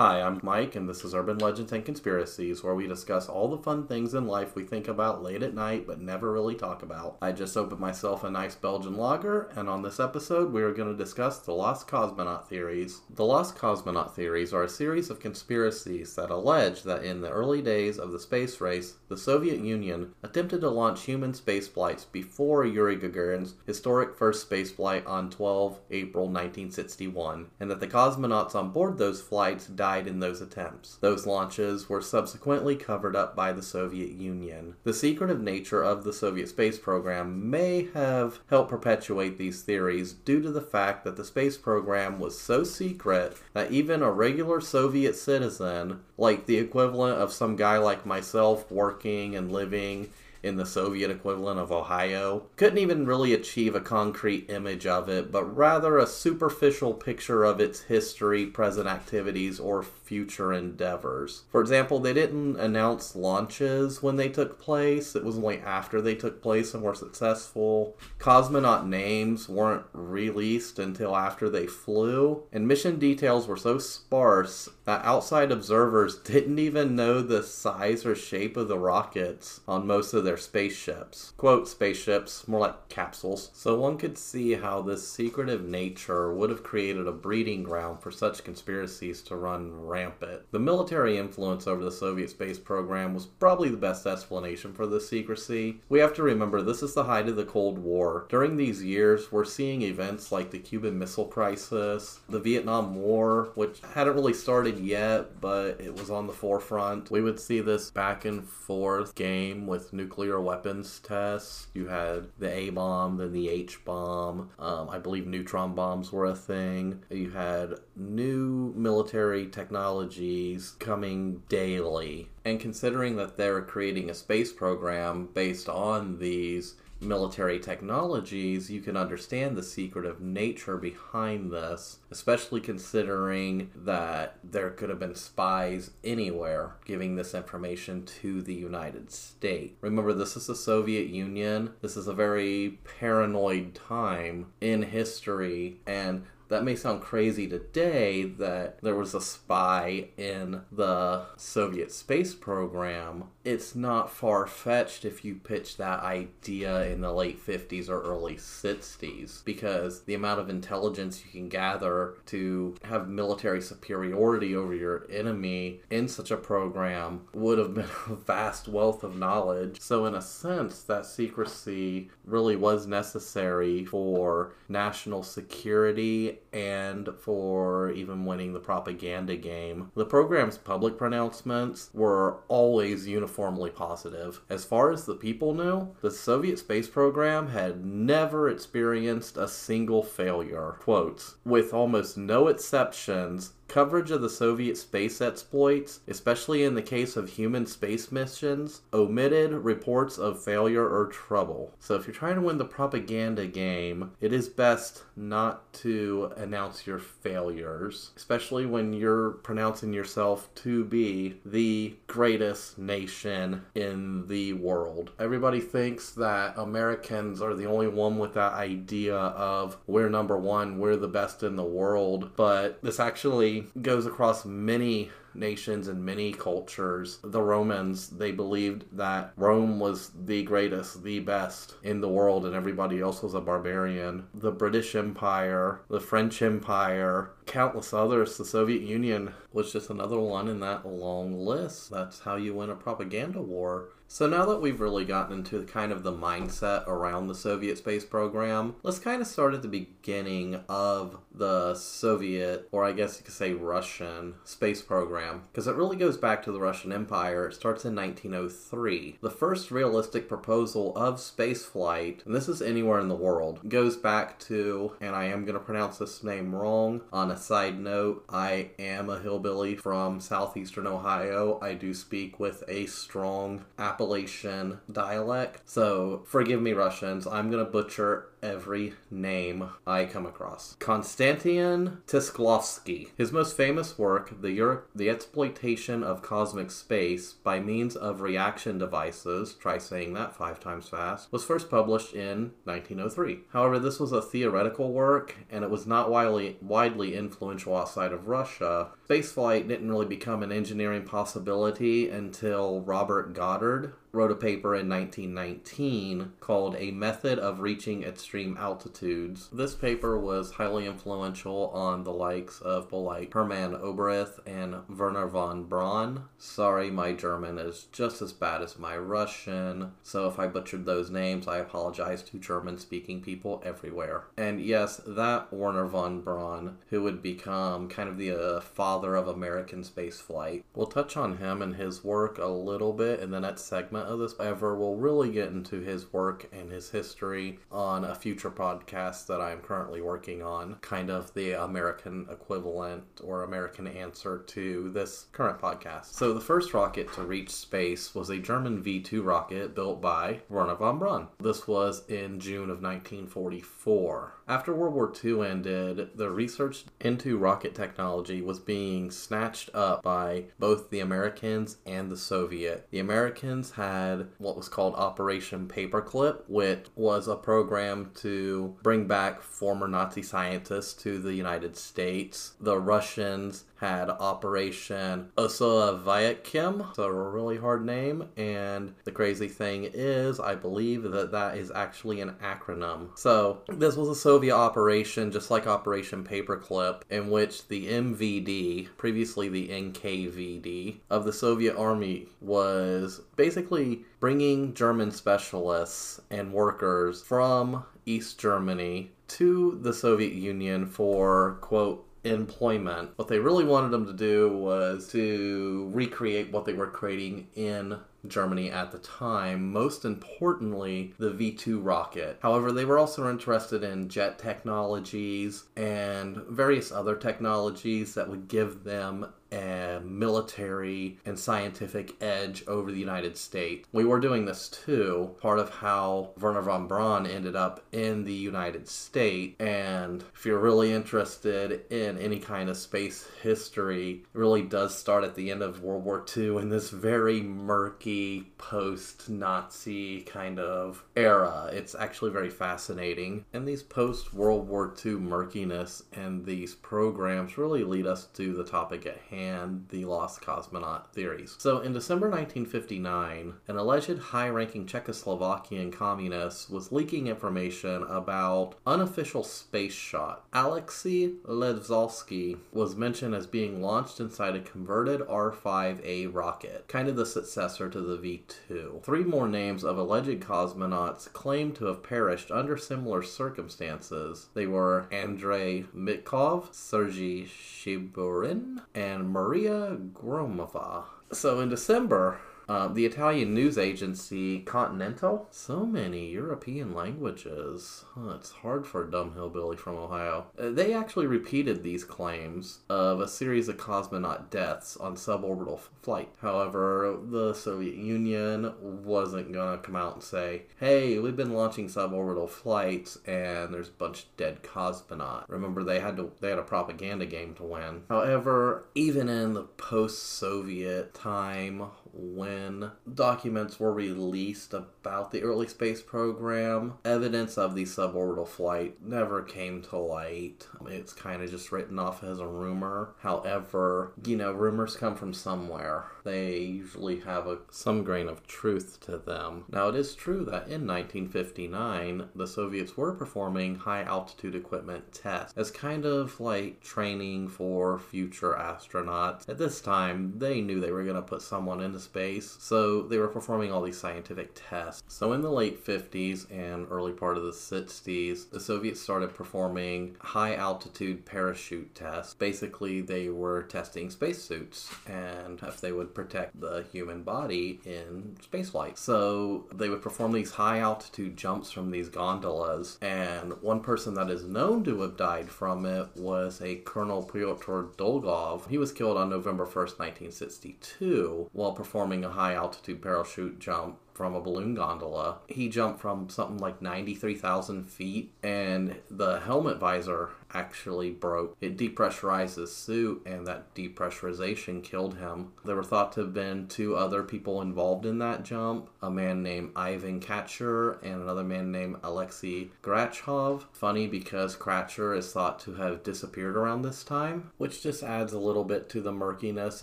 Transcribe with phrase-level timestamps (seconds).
[0.00, 3.62] Hi, I'm Mike, and this is Urban Legends and Conspiracies, where we discuss all the
[3.62, 7.18] fun things in life we think about late at night but never really talk about.
[7.20, 10.90] I just opened myself a nice Belgian lager, and on this episode, we are going
[10.90, 13.02] to discuss the Lost Cosmonaut Theories.
[13.10, 17.60] The Lost Cosmonaut Theories are a series of conspiracies that allege that in the early
[17.60, 22.64] days of the space race, the Soviet Union attempted to launch human space flights before
[22.64, 28.70] Yuri Gagarin's historic first space flight on 12 April 1961, and that the cosmonauts on
[28.70, 30.96] board those flights died in those attempts.
[31.00, 34.76] Those launches were subsequently covered up by the Soviet Union.
[34.84, 40.40] The secretive nature of the Soviet space program may have helped perpetuate these theories due
[40.40, 45.16] to the fact that the space program was so secret that even a regular Soviet
[45.16, 50.10] citizen, like the equivalent of some guy like myself working and living
[50.42, 52.46] in the Soviet equivalent of Ohio.
[52.56, 57.60] Couldn't even really achieve a concrete image of it, but rather a superficial picture of
[57.60, 61.44] its history, present activities, or future endeavors.
[61.50, 66.14] For example, they didn't announce launches when they took place, it was only after they
[66.14, 67.96] took place and were successful.
[68.18, 75.04] Cosmonaut names weren't released until after they flew, and mission details were so sparse that
[75.04, 80.24] outside observers didn't even know the size or shape of the rockets on most of
[80.24, 81.32] their spaceships.
[81.36, 83.50] Quote spaceships, more like capsules.
[83.52, 88.10] So one could see how this secretive nature would have created a breeding ground for
[88.10, 90.42] such conspiracies to run rampant.
[90.50, 95.08] The military influence over the Soviet space program was probably the best explanation for this
[95.08, 95.80] secrecy.
[95.88, 98.26] We have to remember this is the height of the Cold War.
[98.28, 103.80] During these years, we're seeing events like the Cuban Missile Crisis, the Vietnam War, which
[103.94, 107.10] hadn't really started yet, but it was on the forefront.
[107.10, 111.68] We would see this back and forth game with nuclear weapons tests.
[111.74, 114.50] You had the A bomb, then the H bomb.
[114.58, 117.02] Um, I believe neutron bombs were a thing.
[117.10, 122.28] You had new military technologies coming daily.
[122.44, 128.96] And considering that they're creating a space program based on these military technologies, you can
[128.96, 136.76] understand the secretive nature behind this, especially considering that there could have been spies anywhere
[136.84, 139.74] giving this information to the United States.
[139.80, 141.72] Remember, this is the Soviet Union.
[141.80, 148.80] This is a very paranoid time in history, and that may sound crazy today that
[148.82, 153.24] there was a spy in the Soviet space program.
[153.42, 158.36] It's not far fetched if you pitch that idea in the late 50s or early
[158.36, 165.06] 60s because the amount of intelligence you can gather to have military superiority over your
[165.10, 169.80] enemy in such a program would have been a vast wealth of knowledge.
[169.80, 178.24] So, in a sense, that secrecy really was necessary for national security and for even
[178.24, 179.90] winning the propaganda game.
[179.94, 184.40] The program's public pronouncements were always uniformly positive.
[184.50, 190.02] As far as the people knew, the Soviet space program had never experienced a single
[190.02, 190.74] failure.
[190.80, 197.16] Quotes, with almost no exceptions, Coverage of the Soviet space exploits, especially in the case
[197.16, 201.72] of human space missions, omitted reports of failure or trouble.
[201.78, 206.84] So, if you're trying to win the propaganda game, it is best not to announce
[206.84, 215.12] your failures, especially when you're pronouncing yourself to be the greatest nation in the world.
[215.20, 220.80] Everybody thinks that Americans are the only one with that idea of we're number one,
[220.80, 226.32] we're the best in the world, but this actually goes across many nations and many
[226.32, 227.18] cultures.
[227.22, 232.54] The Romans, they believed that Rome was the greatest, the best in the world, and
[232.54, 234.26] everybody else was a barbarian.
[234.34, 238.36] The British Empire, the French Empire, countless others.
[238.36, 241.90] The Soviet Union was just another one in that long list.
[241.90, 243.88] That's how you win a propaganda war.
[244.12, 248.04] So now that we've really gotten into kind of the mindset around the Soviet space
[248.04, 253.24] program, let's kind of start at the beginning of the Soviet, or I guess you
[253.24, 257.46] could say Russian, space program, because it really goes back to the Russian Empire.
[257.46, 259.18] It starts in 1903.
[259.22, 264.40] The first realistic proposal of spaceflight, and this is anywhere in the world, goes back
[264.40, 267.02] to, and I am going to pronounce this name wrong.
[267.12, 271.60] On a side note, I am a hillbilly from southeastern Ohio.
[271.62, 273.66] I do speak with a strong
[274.00, 275.68] Appalachian dialect.
[275.68, 277.26] So forgive me, Russians.
[277.26, 280.76] I'm going to butcher every name I come across.
[280.78, 283.08] Konstantin Tsiolkovsky.
[283.16, 288.78] His most famous work, the, Euro- the Exploitation of Cosmic Space by Means of Reaction
[288.78, 293.40] Devices, try saying that five times fast, was first published in 1903.
[293.52, 298.28] However, this was a theoretical work and it was not widely, widely influential outside of
[298.28, 298.90] Russia.
[299.08, 306.32] Spaceflight didn't really become an engineering possibility until Robert Goddard wrote a paper in 1919
[306.40, 309.48] called A Method of Reaching Extreme Altitudes.
[309.52, 315.28] This paper was highly influential on the likes of people like Hermann Oberth and Werner
[315.28, 316.24] von Braun.
[316.38, 321.10] Sorry, my German is just as bad as my Russian, so if I butchered those
[321.10, 324.24] names, I apologize to German speaking people everywhere.
[324.36, 329.28] And yes, that Werner von Braun, who would become kind of the uh, father of
[329.28, 330.64] American spaceflight.
[330.74, 334.18] We'll touch on him and his work a little bit in the next segment of
[334.18, 334.76] this ever.
[334.76, 339.60] We'll really get into his work and his history on a future podcast that I'm
[339.60, 346.06] currently working on, kind of the American equivalent or American answer to this current podcast.
[346.06, 350.40] So, the first rocket to reach space was a German V 2 rocket built by
[350.48, 351.28] Werner von Braun.
[351.38, 354.34] This was in June of 1944.
[354.48, 360.46] After World War II ended, the research into rocket technology was being snatched up by
[360.58, 362.88] both the Americans and the Soviet.
[362.90, 363.89] The Americans had
[364.38, 370.94] what was called Operation Paperclip, which was a program to bring back former Nazi scientists
[371.02, 372.54] to the United States.
[372.60, 378.28] The Russians had Operation Osoaviakhim, so a really hard name.
[378.36, 383.18] And the crazy thing is, I believe that that is actually an acronym.
[383.18, 389.48] So this was a Soviet operation, just like Operation Paperclip, in which the MVD, previously
[389.48, 393.79] the NKVD, of the Soviet Army was basically
[394.20, 403.10] bringing German specialists and workers from East Germany to the Soviet Union for, quote, employment.
[403.16, 407.98] What they really wanted them to do was to recreate what they were creating in
[408.26, 412.38] Germany at the time, most importantly, the V 2 rocket.
[412.42, 418.84] However, they were also interested in jet technologies and various other technologies that would give
[418.84, 423.88] them a military and scientific edge over the United States.
[423.92, 428.32] We were doing this too, part of how Werner von Braun ended up in the
[428.34, 429.56] United States.
[429.60, 435.24] And if you're really interested in any kind of space history, it really does start
[435.24, 441.04] at the end of World War II in this very murky post Nazi kind of
[441.16, 441.70] era.
[441.72, 443.44] It's actually very fascinating.
[443.52, 448.64] And these post World War II murkiness and these programs really lead us to the
[448.64, 451.56] topic at hand and the lost cosmonaut theories.
[451.58, 459.42] So, in December 1959, an alleged high ranking Czechoslovakian communist was leaking information about unofficial
[459.42, 460.44] space shot.
[460.52, 467.16] Alexei Levzalsky was mentioned as being launched inside a converted R 5A rocket, kind of
[467.16, 469.00] the successor to the V 2.
[469.02, 474.48] Three more names of alleged cosmonauts claimed to have perished under similar circumstances.
[474.54, 481.04] They were Andrei Mitkov, Sergei Shiburin, and Maria Gromova.
[481.32, 485.48] So in December, uh, the Italian news agency Continental.
[485.50, 488.04] So many European languages.
[488.14, 490.46] Huh, it's hard for a dumb hillbilly from Ohio.
[490.58, 495.90] Uh, they actually repeated these claims of a series of cosmonaut deaths on suborbital f-
[496.02, 496.28] flight.
[496.40, 501.88] However, the Soviet Union wasn't going to come out and say, hey, we've been launching
[501.88, 505.44] suborbital flights and there's a bunch of dead cosmonauts.
[505.48, 508.02] Remember, they had to they had a propaganda game to win.
[508.08, 516.94] However, even in the post-Soviet time, when documents were released about the early space program,
[517.04, 520.66] evidence of the suborbital flight never came to light.
[520.86, 523.14] It's kind of just written off as a rumor.
[523.20, 526.06] However, you know, rumors come from somewhere.
[526.24, 529.64] They usually have a, some grain of truth to them.
[529.70, 535.56] Now, it is true that in 1959, the Soviets were performing high altitude equipment tests
[535.56, 539.48] as kind of like training for future astronauts.
[539.48, 543.18] At this time, they knew they were going to put someone into space, so they
[543.18, 545.02] were performing all these scientific tests.
[545.08, 550.16] So in the late 50s and early part of the 60s, the Soviets started performing
[550.20, 552.34] high altitude parachute tests.
[552.34, 558.96] Basically, they were testing spacesuits and if they would protect the human body in spaceflight.
[558.96, 564.30] So they would perform these high altitude jumps from these gondolas, and one person that
[564.30, 568.68] is known to have died from it was a Colonel Pyotr Dolgov.
[568.68, 571.89] He was killed on November 1st, 1962, while performing
[572.24, 575.38] a high altitude parachute jump from a balloon gondola.
[575.48, 581.56] He jumped from something like 93,000 feet, and the helmet visor actually broke.
[581.60, 585.52] It depressurized his suit, and that depressurization killed him.
[585.64, 589.42] There were thought to have been two other people involved in that jump a man
[589.42, 593.64] named Ivan Kachur and another man named Alexei Grachov.
[593.72, 598.38] Funny because Kratzer is thought to have disappeared around this time, which just adds a
[598.38, 599.82] little bit to the murkiness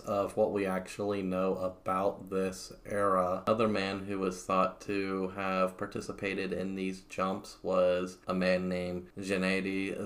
[0.00, 3.42] of what we actually know about this era.
[3.46, 9.08] Another man who was thought to have participated in these jumps was a man named
[9.18, 9.98] Gennady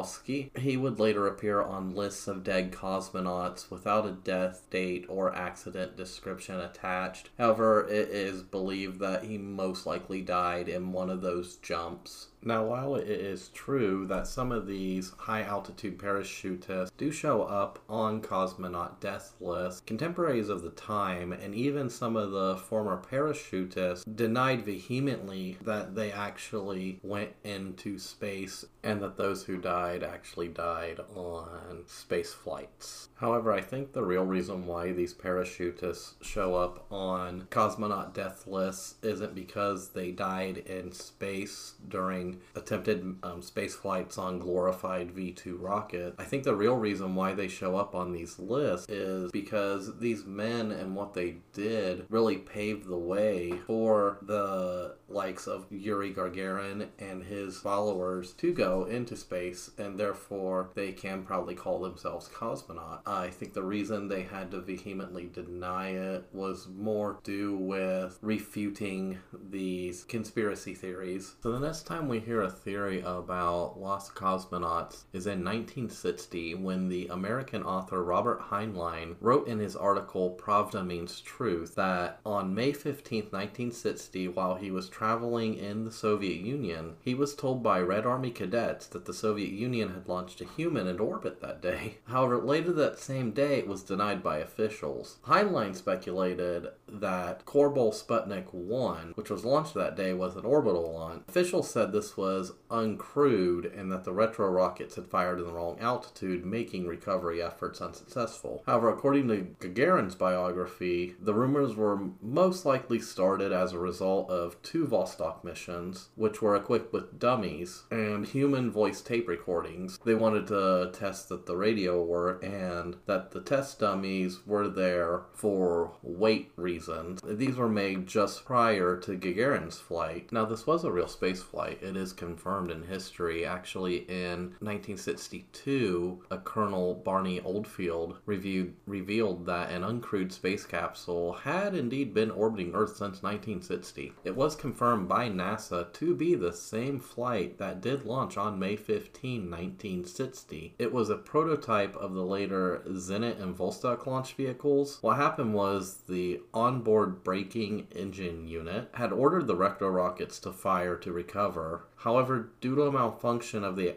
[0.00, 0.56] Zavadovsky.
[0.58, 5.96] He would later appear on lists of dead cosmonauts without a death date or accident
[5.96, 7.30] description attached.
[7.38, 12.28] However, it is believed that he most likely died in one of those jumps.
[12.42, 17.78] Now, while it is true that some of these high altitude parachutists do show up
[17.86, 24.04] on cosmonaut death lists, contemporaries of the time and even some of the former parachutists
[24.16, 30.98] denied vehemently that they actually went into space and that those who died actually died
[31.14, 33.10] on space flights.
[33.16, 38.94] However, I think the real reason why these parachutists show up on cosmonaut death lists
[39.02, 45.56] isn't because they died in space during attempted um, space flights on glorified V 2
[45.56, 46.14] rocket.
[46.18, 50.24] I think the real reason why they show up on these lists is because these
[50.24, 56.88] men and what they did really paved the way for the likes of Yuri Gagarin
[56.98, 63.00] and his followers to go into space, and therefore they can probably call themselves cosmonaut.
[63.06, 69.18] I think the reason they had to vehemently deny it was more due with refuting
[69.50, 71.34] these conspiracy theories.
[71.42, 76.88] So the next time we hear a theory about lost cosmonauts is in 1960 when
[76.88, 82.72] the American author Robert Heinlein wrote in his article Pravda Means Truth that on May
[82.72, 88.06] 15, 1960, while he was traveling in the Soviet Union, he was told by Red
[88.06, 91.98] Army cadets that the Soviet Union had launched a human into orbit that day.
[92.04, 95.18] However, later that same day, it was denied by officials.
[95.26, 101.22] Heinlein speculated that Korabl Sputnik 1, which was launched that day, was an orbital launch.
[101.28, 105.78] Officials said this was uncrewed and that the retro rockets had fired in the wrong
[105.80, 108.62] altitude, making recovery efforts unsuccessful.
[108.66, 114.60] However, according to Gagarin's biography, the rumors were most likely started as a result of
[114.62, 119.98] two Vostok missions, which were equipped with dummies and human voice tape recordings.
[120.04, 125.22] They wanted to test that the radio worked and that the test dummies were there
[125.32, 127.20] for weight reasons.
[127.24, 130.32] These were made just prior to Gagarin's flight.
[130.32, 131.78] Now, this was a real space flight.
[131.82, 133.44] It is confirmed in history.
[133.44, 141.74] Actually, in 1962, a Colonel Barney Oldfield reviewed, revealed that an uncrewed space capsule had
[141.74, 144.12] indeed been orbiting Earth since 1960.
[144.24, 148.76] It was confirmed by NASA to be the same flight that did launch on May
[148.76, 150.74] 15, 1960.
[150.78, 154.98] It was a prototype of the later Zenit and Vostok launch vehicles.
[155.02, 160.96] What happened was the onboard braking engine unit had ordered the retro rockets to fire
[160.96, 161.84] to recover.
[162.00, 163.94] However, due to a malfunction of the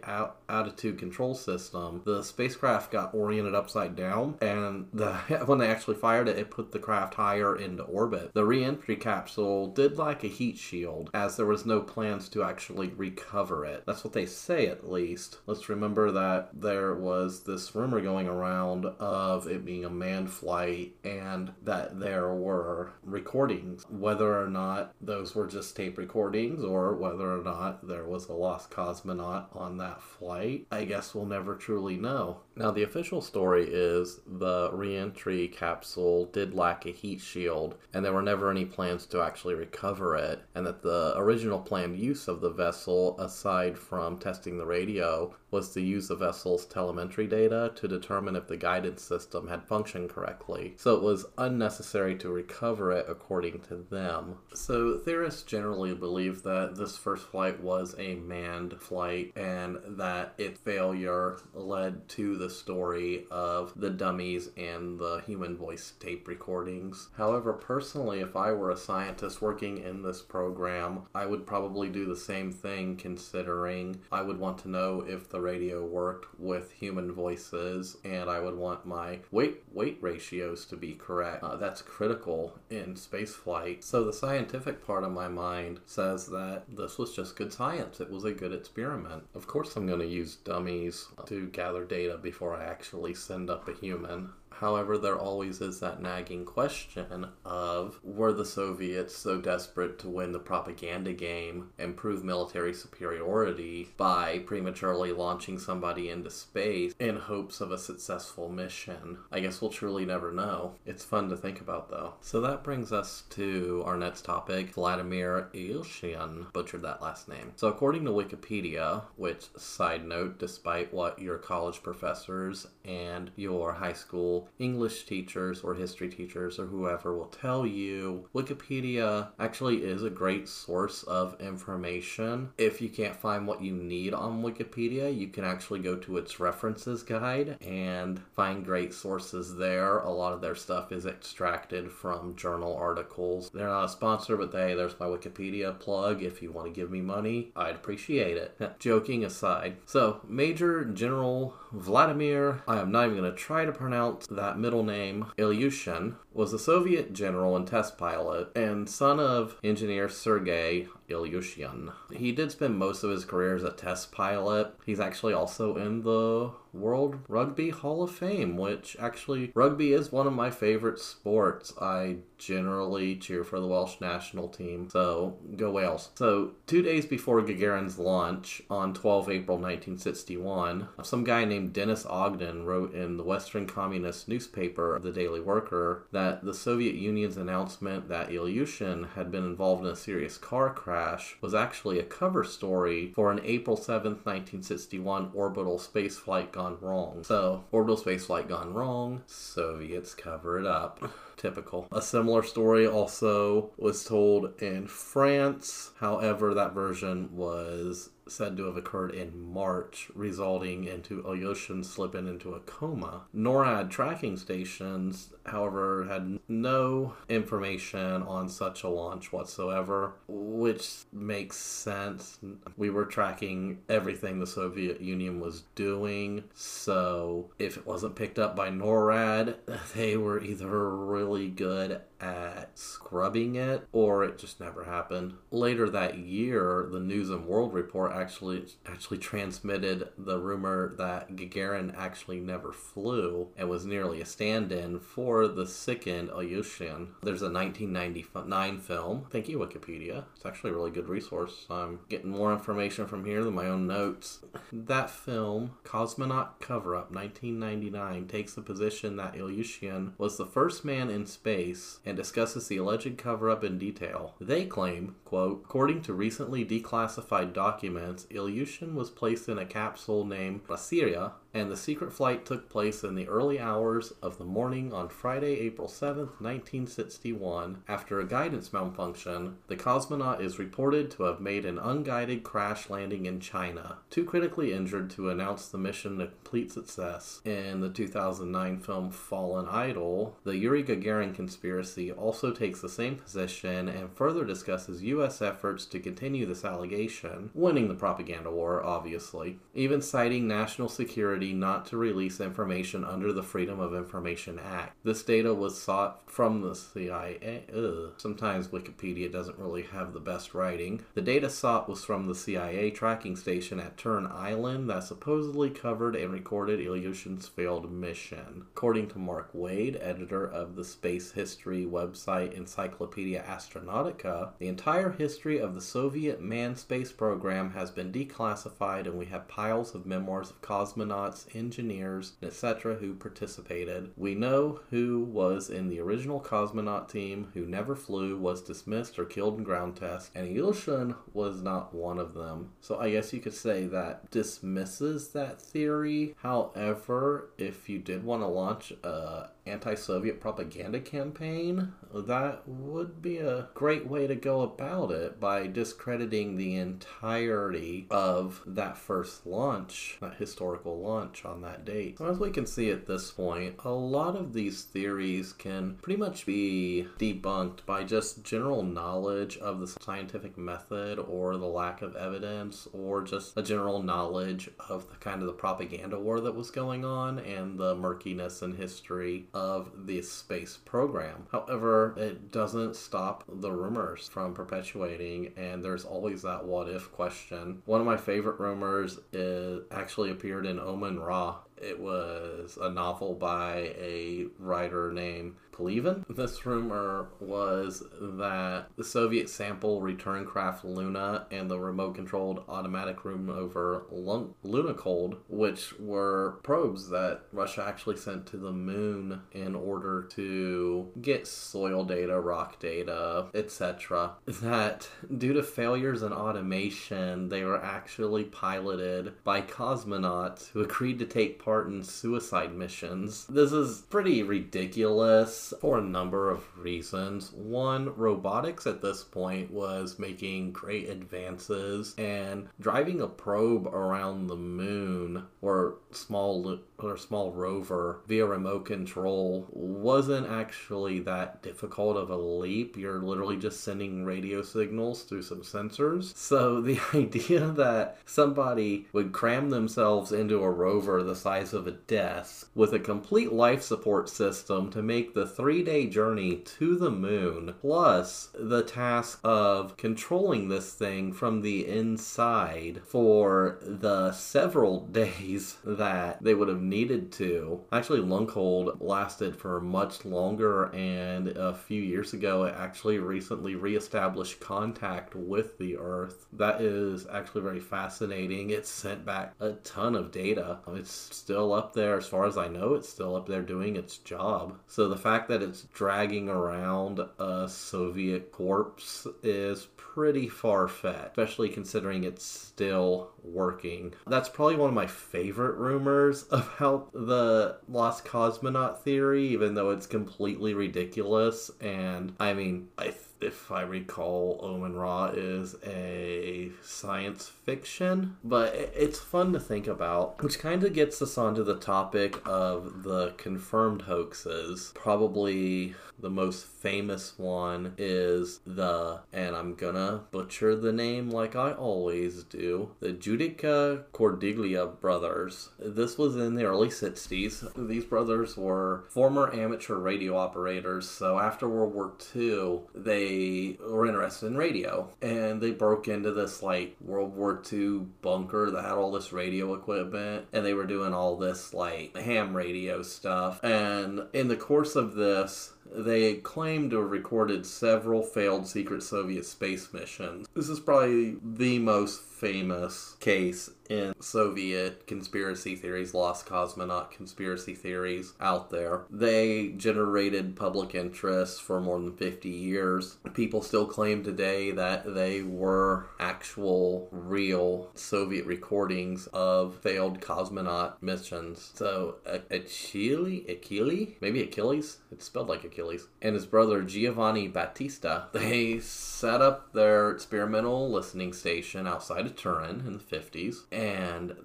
[0.49, 5.13] attitude control system, the spacecraft got oriented upside down, and the
[5.45, 8.33] when they actually fired it, it put the craft higher into orbit.
[8.33, 12.89] The re-entry capsule did lack a heat shield, as there was no plans to actually
[12.89, 13.83] recover it.
[13.85, 15.37] That's what they say, at least.
[15.45, 20.95] Let's remember that there was this rumor going around of it being a manned flight,
[21.05, 23.85] and that there were recordings.
[23.89, 28.33] Whether or not those were just tape recordings, or whether or not there was a
[28.33, 32.39] lost cosmonaut on that flight, I guess we'll never truly know.
[32.55, 38.13] Now, the official story is the reentry capsule did lack a heat shield, and there
[38.13, 42.41] were never any plans to actually recover it, and that the original planned use of
[42.41, 47.87] the vessel, aside from testing the radio, was to use the vessel's telemetry data to
[47.87, 50.73] determine if the guidance system had functioned correctly.
[50.77, 54.39] So it was unnecessary to recover it, according to them.
[54.55, 60.59] So theorists generally believe that this first flight was a manned flight and that its
[60.59, 67.09] failure led to the story of the dummies and the human voice tape recordings.
[67.17, 72.05] However, personally, if I were a scientist working in this program, I would probably do
[72.05, 77.11] the same thing considering I would want to know if the radio worked with human
[77.11, 81.43] voices and I would want my weight weight ratios to be correct.
[81.43, 83.83] Uh, that's critical in spaceflight.
[83.83, 87.72] So the scientific part of my mind says that this was just good science.
[87.99, 89.23] It was a good experiment.
[89.33, 93.67] Of course I'm going to use dummies to gather data before I actually send up
[93.67, 94.29] a human.
[94.63, 100.31] However, there always is that nagging question of were the Soviets so desperate to win
[100.31, 107.59] the propaganda game and prove military superiority by prematurely launching somebody into space in hopes
[107.59, 109.17] of a successful mission?
[109.33, 110.75] I guess we'll truly never know.
[110.85, 112.13] It's fun to think about though.
[112.21, 116.53] So that brings us to our next topic Vladimir Ilyushin.
[116.53, 117.51] Butchered that last name.
[117.57, 123.91] So, according to Wikipedia, which, side note, despite what your college professors and your high
[123.91, 130.09] school English teachers or history teachers or whoever will tell you Wikipedia actually is a
[130.09, 132.49] great source of information.
[132.57, 136.39] If you can't find what you need on Wikipedia, you can actually go to its
[136.39, 139.99] references guide and find great sources there.
[139.99, 143.49] A lot of their stuff is extracted from journal articles.
[143.53, 146.21] They're not a sponsor, but hey, there's my Wikipedia plug.
[146.21, 148.59] If you want to give me money, I'd appreciate it.
[148.79, 149.77] Joking aside.
[149.85, 154.83] So, Major General Vladimir, I am not even going to try to pronounce that middle
[154.83, 161.91] name, Ilyushin, was a Soviet general and test pilot and son of engineer Sergei Ilyushin.
[162.11, 164.73] He did spend most of his career as a test pilot.
[164.85, 170.25] He's actually also in the World Rugby Hall of Fame, which actually, rugby is one
[170.25, 171.71] of my favorite sports.
[171.79, 176.09] I generally cheer for the Welsh national team, so go Wales.
[176.15, 182.65] So, two days before Gagarin's launch on 12 April 1961, some guy named Denis Ogden
[182.65, 188.29] wrote in the Western Communist newspaper, The Daily Worker, that the Soviet Union's announcement that
[188.29, 193.31] Ilyushin had been involved in a serious car crash was actually a cover story for
[193.31, 197.23] an April 7, 1961 orbital spaceflight gone wrong.
[197.23, 200.99] So, orbital spaceflight gone wrong, Soviets cover it up.
[201.37, 201.87] Typical.
[201.91, 205.91] A similar story also was told in France.
[205.99, 212.53] However, that version was said to have occurred in March, resulting into Ilyushin slipping into
[212.53, 213.21] a coma.
[213.35, 222.39] NORAD tracking stations, however, had no information on such a launch whatsoever, which makes sense.
[222.77, 228.55] We were tracking everything the Soviet Union was doing, so if it wasn't picked up
[228.55, 229.55] by NORAD,
[229.95, 235.33] they were either really good at scrubbing it or it just never happened.
[235.51, 241.93] Later that year, the News and World Report actually actually transmitted the rumor that Gagarin
[241.97, 247.09] actually never flew and was nearly a stand-in for the sickened Ilyushin.
[247.21, 249.25] There's a 1999 film.
[249.29, 250.25] Thank you, Wikipedia.
[250.35, 251.65] It's actually a really good resource.
[251.69, 254.39] I'm getting more information from here than my own notes.
[254.71, 261.25] That film, Cosmonaut Cover-Up 1999, takes the position that Ilyushin was the first man in
[261.25, 264.35] space and discusses the alleged cover-up in detail.
[264.39, 270.65] They claim, quote, according to recently declassified documents, Ilyushin was placed in a capsule named
[270.67, 275.07] Brasilia and the secret flight took place in the early hours of the morning on
[275.09, 277.83] Friday, April 7, 1961.
[277.87, 283.25] After a guidance malfunction, the cosmonaut is reported to have made an unguided crash landing
[283.25, 287.41] in China, too critically injured to announce the mission a complete success.
[287.45, 293.87] In the 2009 film Fallen Idol, the Yuri Gagarin conspiracy also takes the same position
[293.87, 295.41] and further discusses U.S.
[295.41, 301.87] efforts to continue this allegation, winning the propaganda war, obviously, even citing national security not
[301.87, 304.95] to release information under the Freedom of Information Act.
[305.03, 307.65] This data was sought from the CIA.
[307.75, 308.13] Ugh.
[308.17, 311.03] Sometimes Wikipedia doesn't really have the best writing.
[311.15, 316.15] The data sought was from the CIA tracking station at Turn Island that supposedly covered
[316.15, 318.65] and recorded Ilyushin's failed mission.
[318.75, 325.57] According to Mark Wade, editor of the space history website Encyclopedia Astronautica, the entire history
[325.57, 330.49] of the Soviet manned space program has been declassified, and we have piles of memoirs
[330.49, 334.11] of cosmonauts engineers, etc., who participated.
[334.15, 339.25] We know who was in the original cosmonaut team, who never flew, was dismissed or
[339.25, 342.71] killed in ground tests, and Ilyushin was not one of them.
[342.81, 346.35] So I guess you could say that dismisses that theory.
[346.37, 353.67] However, if you did want to launch a anti-Soviet propaganda campaign, that would be a
[353.73, 360.35] great way to go about it by discrediting the entirety of that first launch, that
[360.35, 362.17] historical launch on that date.
[362.17, 366.19] So as we can see at this point, a lot of these theories can pretty
[366.19, 372.15] much be debunked by just general knowledge of the scientific method or the lack of
[372.15, 376.69] evidence or just a general knowledge of the kind of the propaganda war that was
[376.69, 381.47] going on and the murkiness in history of the space program.
[381.51, 387.81] However, it doesn't stop the rumors from perpetuating, and there's always that what if question.
[387.85, 393.33] One of my favorite rumors is actually appeared in Omen Ra it was a novel
[393.33, 396.23] by a writer named Pelevin.
[396.29, 403.25] This rumor was that the Soviet sample return craft Luna and the remote controlled automatic
[403.25, 410.23] room over Lunokhod, which were probes that Russia actually sent to the moon in order
[410.31, 417.83] to get soil data, rock data, etc., that due to failures in automation, they were
[417.83, 423.45] actually piloted by cosmonauts who agreed to take part in suicide missions.
[423.47, 427.51] This is pretty ridiculous for a number of reasons.
[427.53, 434.55] One, robotics at this point was making great advances, and driving a probe around the
[434.55, 442.37] moon or small or small rover via remote control wasn't actually that difficult of a
[442.37, 442.95] leap.
[442.97, 446.35] You're literally just sending radio signals through some sensors.
[446.35, 451.91] So the idea that somebody would cram themselves into a rover the size of a
[451.91, 457.11] desk with a complete life support system to make the three day journey to the
[457.11, 465.77] moon, plus the task of controlling this thing from the inside for the several days
[465.83, 466.02] that
[466.41, 467.81] they would have needed to.
[467.91, 474.59] Actually, Lunokhod lasted for much longer, and a few years ago, it actually recently reestablished
[474.59, 476.45] contact with the Earth.
[476.53, 478.69] That is actually very fascinating.
[478.69, 480.79] It sent back a ton of data.
[480.87, 484.17] It's still up there, as far as I know, it's still up there doing its
[484.17, 484.77] job.
[484.87, 491.69] So the fact that it's dragging around a Soviet corpse is pretty far fetched, especially
[491.69, 494.13] considering it's still working.
[494.27, 500.05] That's probably one of my favorite rumors about the lost cosmonaut theory, even though it's
[500.05, 501.71] completely ridiculous.
[501.81, 509.19] And I mean, I if I recall, Omen Ra is a science fiction, but it's
[509.19, 514.03] fun to think about, which kind of gets us onto the topic of the confirmed
[514.03, 514.91] hoaxes.
[514.95, 521.73] Probably the most famous one is the, and I'm gonna butcher the name like I
[521.73, 525.69] always do, the Judica Cordiglia brothers.
[525.79, 527.87] This was in the early 60s.
[527.87, 534.05] These brothers were former amateur radio operators, so after World War II, they they were
[534.05, 538.93] interested in radio and they broke into this like World War II bunker that had
[538.93, 543.63] all this radio equipment and they were doing all this like ham radio stuff.
[543.63, 549.45] And in the course of this, they claim to have recorded several failed secret Soviet
[549.45, 550.47] space missions.
[550.55, 558.33] This is probably the most famous case in Soviet conspiracy theories, lost cosmonaut conspiracy theories
[558.39, 559.05] out there.
[559.09, 563.17] They generated public interest for more than 50 years.
[563.33, 571.71] People still claim today that they were actual, real Soviet recordings of failed cosmonaut missions.
[571.75, 572.15] So,
[572.49, 574.99] Achille, Achille, maybe Achilles?
[575.11, 576.07] It's spelled like Achilles.
[576.21, 582.83] And his brother Giovanni Battista, they set up their experimental listening station outside of Turin
[582.85, 583.82] in the 50s, and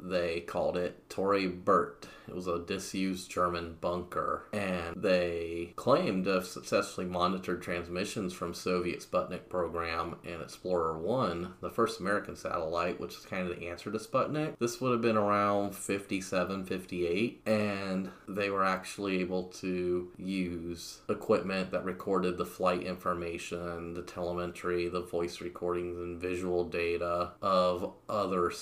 [0.03, 2.09] they called it Torre Bert.
[2.29, 8.53] It was a disused German bunker, and they claimed to have successfully monitored transmissions from
[8.53, 13.69] Soviet Sputnik program and Explorer 1, the first American satellite, which is kind of the
[13.69, 14.59] answer to Sputnik.
[14.59, 21.71] This would have been around 57, 58, and they were actually able to use equipment
[21.71, 28.53] that recorded the flight information, the telemetry, the voice recordings, and visual data of other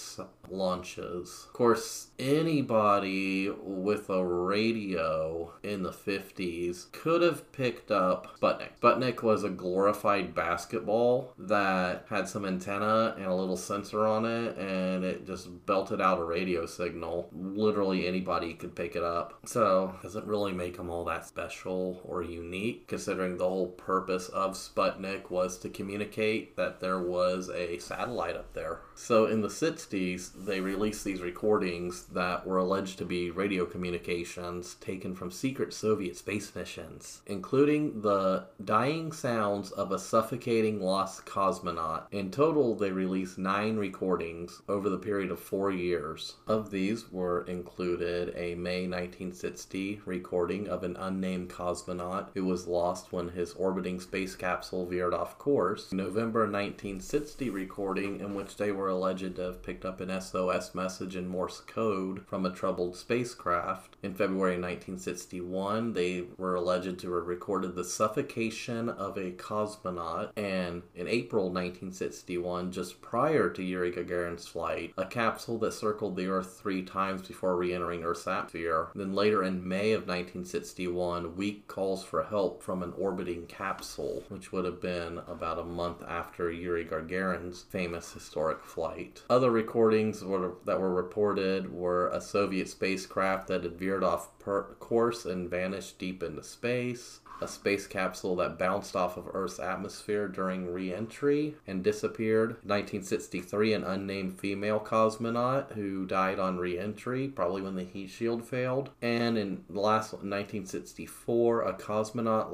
[0.57, 1.45] launches.
[1.47, 8.79] Of course, anybody with a radio in the 50s could have picked up Sputnik.
[8.81, 14.57] Sputnik was a glorified basketball that had some antenna and a little sensor on it,
[14.57, 17.29] and it just belted out a radio signal.
[17.33, 19.39] Literally anybody could pick it up.
[19.47, 24.55] So, doesn't really make them all that special or unique, considering the whole purpose of
[24.55, 28.81] Sputnik was to communicate that there was a satellite up there.
[28.95, 34.77] So, in the 60s, they released these recordings that were alleged to be radio communications
[34.77, 42.05] taken from secret Soviet space missions, including the dying sounds of a suffocating lost cosmonaut.
[42.13, 46.37] In total, they released nine recordings over the period of four years.
[46.47, 53.13] Of these were included a May 1960 recording of an unnamed cosmonaut who was lost
[53.13, 55.93] when his orbiting space capsule veered off course.
[55.93, 61.17] November 1960 recording in which they were alleged to have picked up an SOS message
[61.17, 63.97] in Morse code from a troubled spacecraft.
[64.03, 70.83] In February 1961, they were alleged to have recorded the suffocation of a cosmonaut, and
[70.95, 76.61] in April 1961, just prior to Yuri Gagarin's flight, a capsule that circled the Earth
[76.61, 78.89] three times before re entering Earth's atmosphere.
[78.95, 84.53] Then later in May of 1961, weak calls for help from an orbiting capsule, which
[84.53, 89.23] would have been about a month after Yuri Gagarin's famous historic flight.
[89.31, 94.75] Other recordings were, that were reported were a Soviet spacecraft that had veered off per-
[94.75, 100.29] course and vanished deep into space a space capsule that bounced off of Earth's atmosphere
[100.29, 102.51] during re entry and disappeared.
[102.63, 108.47] 1963, an unnamed female cosmonaut who died on re entry, probably when the heat shield
[108.47, 108.91] failed.
[109.03, 112.53] And in the last 1964, a cosmonaut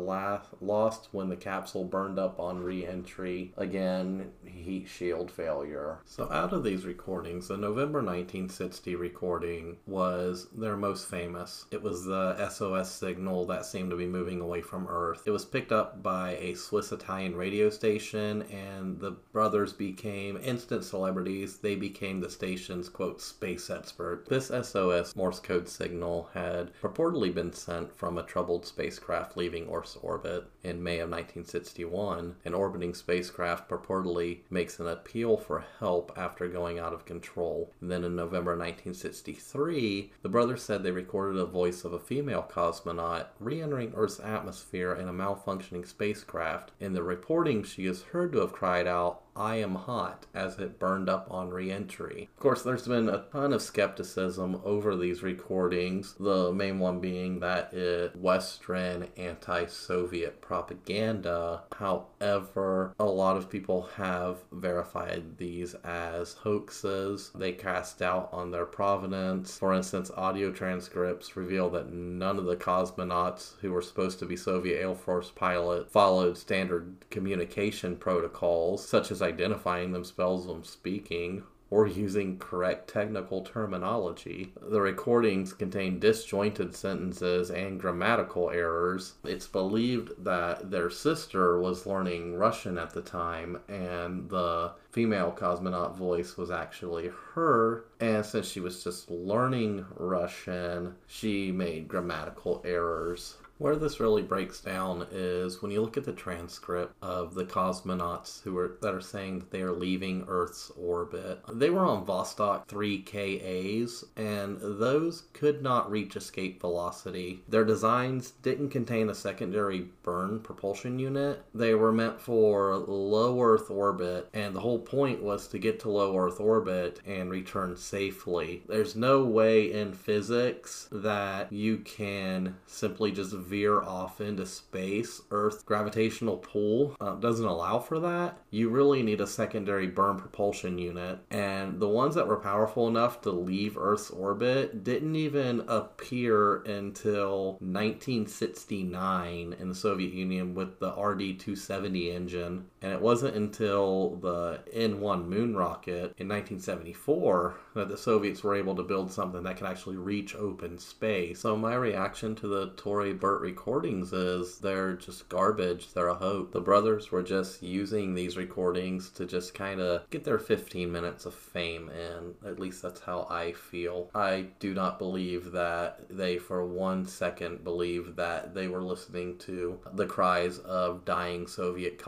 [0.61, 3.53] lost when the capsule burned up on re entry.
[3.57, 6.01] Again, heat shield failure.
[6.05, 11.67] So, out of these recordings, the November 1960 recording was their most famous.
[11.71, 15.25] It was the SOS signal that seemed to be moving away from from Earth.
[15.27, 20.83] It was picked up by a Swiss Italian radio station, and the brothers became instant
[20.83, 21.59] celebrities.
[21.59, 24.25] They became the station's, quote, space expert.
[24.31, 29.99] This SOS Morse code signal had purportedly been sent from a troubled spacecraft leaving Earth's
[30.01, 32.37] orbit in May of 1961.
[32.47, 37.71] An orbiting spacecraft purportedly makes an appeal for help after going out of control.
[37.83, 42.49] And then in November 1963, the brothers said they recorded a voice of a female
[42.51, 46.71] cosmonaut re entering Earth's atmosphere atmosphere in a malfunctioning spacecraft.
[46.79, 50.79] In the reporting, she is heard to have cried out, I am hot as it
[50.79, 52.29] burned up on reentry.
[52.37, 57.41] Of course, there's been a ton of skepticism over these recordings, the main one being
[57.41, 61.63] that it Western anti Soviet propaganda.
[61.75, 67.31] However, a lot of people have verified these as hoaxes.
[67.35, 69.59] They cast doubt on their provenance.
[69.59, 74.37] For instance, audio transcripts reveal that none of the cosmonauts who were supposed to be
[74.37, 81.87] Soviet Air Force pilots followed standard communication protocols, such as identifying themselves when speaking or
[81.87, 84.53] using correct technical terminology.
[84.61, 89.15] The recordings contain disjointed sentences and grammatical errors.
[89.25, 95.97] It's believed that their sister was learning Russian at the time, and the female cosmonaut
[95.97, 97.87] voice was actually her.
[98.01, 103.39] And since she was just learning Russian, she made grammatical errors.
[103.59, 108.43] Where this really breaks down is when you look at the transcript of the cosmonauts
[108.43, 111.39] who are that are saying that they are leaving Earth's orbit.
[111.49, 117.45] They were on Vostok 3KAs, and those could not reach escape velocity.
[117.49, 121.45] Their designs didn't contain a secondary burn propulsion unit.
[121.55, 125.91] They were meant for low Earth orbit, and the whole point was to get to
[125.91, 128.65] low Earth orbit and return safely.
[128.67, 135.21] There's no way in physics that you can simply just veer off into space.
[135.31, 138.39] Earth's gravitational pull uh, doesn't allow for that.
[138.51, 141.19] You really need a secondary burn propulsion unit.
[141.31, 147.59] And the ones that were powerful enough to leave Earth's orbit didn't even appear until
[147.61, 152.67] 1969 in the Soviet Union with the RD 270 engine.
[152.83, 158.57] And it wasn't until the N 1 moon rocket in 1974 that the Soviets were
[158.57, 161.41] able to build something that can actually reach open space.
[161.41, 165.93] So, my reaction to the Torre Bert recordings is they're just garbage.
[165.93, 166.53] They're a hoax.
[166.53, 171.27] The brothers were just using these recordings to just kind of get their 15 minutes
[171.27, 174.11] of fame and At least that's how I feel.
[174.15, 179.79] I do not believe that they, for one second, believe that they were listening to
[179.95, 181.99] the cries of dying Soviet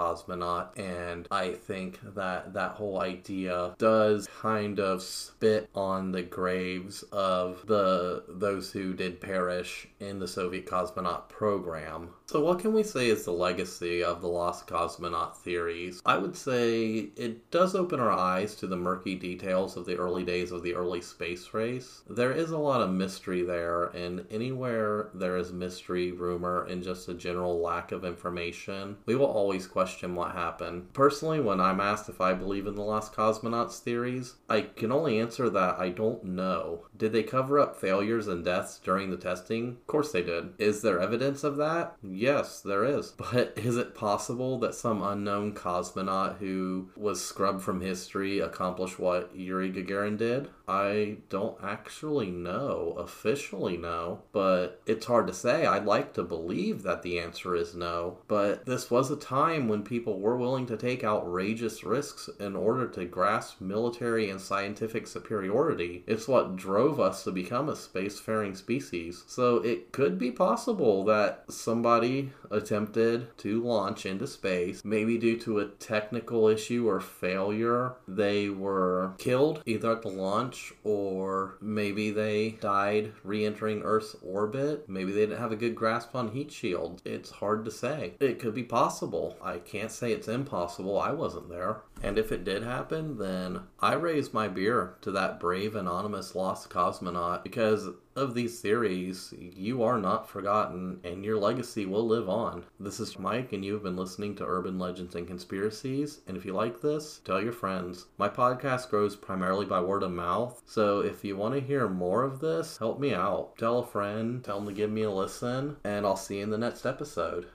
[0.64, 0.78] cosmonaut.
[0.78, 7.66] And I think that that whole idea does kind of spit on the graves of
[7.66, 12.10] the those who did perish in the Soviet cosmonaut program.
[12.26, 16.00] So, what can we say is the legacy of the lost cosmonaut theories?
[16.06, 20.24] I would say it does open our eyes to the murky details of the early
[20.24, 22.02] days of the early space race.
[22.08, 27.08] There is a lot of mystery there, and anywhere there is mystery, rumor, and just
[27.08, 30.53] a general lack of information, we will always question what happened.
[30.92, 35.18] Personally, when I'm asked if I believe in the lost cosmonauts theories, I can only
[35.18, 36.86] answer that I don't know.
[36.96, 39.68] Did they cover up failures and deaths during the testing?
[39.68, 40.54] Of course they did.
[40.58, 41.96] Is there evidence of that?
[42.02, 43.14] Yes, there is.
[43.34, 49.34] But is it possible that some unknown cosmonaut who was scrubbed from history accomplished what
[49.34, 50.50] Yuri Gagarin did?
[50.66, 55.66] I don't actually know, officially know, but it's hard to say.
[55.66, 59.82] I'd like to believe that the answer is no, but this was a time when
[59.82, 66.02] people were willing to take outrageous risks in order to grasp military and scientific superiority.
[66.06, 69.24] It's what drove us to become a spacefaring species.
[69.26, 75.58] So it could be possible that somebody attempted to launch into space, maybe due to
[75.58, 77.94] a technical issue or failure.
[78.08, 84.88] They were killed either at the launch or maybe they died re entering Earth's orbit.
[84.88, 87.02] Maybe they didn't have a good grasp on heat shield.
[87.04, 88.14] It's hard to say.
[88.20, 89.36] It could be possible.
[89.42, 90.98] I can't say it's impossible.
[90.98, 91.82] I wasn't there.
[92.02, 96.70] And if it did happen, then I raise my beer to that brave anonymous lost
[96.70, 102.64] cosmonaut because of these theories, you are not forgotten and your legacy will live on.
[102.78, 106.20] This is Mike, and you have been listening to Urban Legends and Conspiracies.
[106.26, 108.06] And if you like this, tell your friends.
[108.18, 112.22] My podcast grows primarily by word of mouth, so if you want to hear more
[112.22, 113.56] of this, help me out.
[113.58, 116.50] Tell a friend, tell them to give me a listen, and I'll see you in
[116.50, 117.46] the next episode.